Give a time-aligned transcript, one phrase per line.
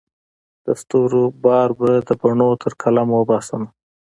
[0.65, 3.67] د ستورو بار به د بڼو تر قلم وباسمه